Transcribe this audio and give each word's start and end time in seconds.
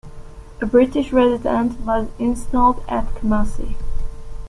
A 0.59 0.65
British 0.65 1.13
resident 1.13 1.79
was 1.81 2.07
installed 2.17 2.83
at 2.87 3.05
Kumasi. 3.13 3.75